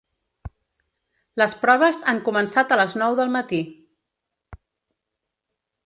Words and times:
Les 1.41 1.53
proves 1.65 1.99
han 2.13 2.21
començat 2.29 2.73
a 2.73 2.79
les 2.81 2.97
nou 3.03 3.19
del 3.21 3.33
matí. 3.37 3.63